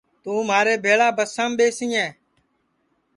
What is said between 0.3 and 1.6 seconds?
مھارے بھیݪا بسام